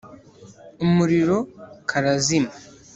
umuriro 0.85 1.37
karazima. 1.89 2.51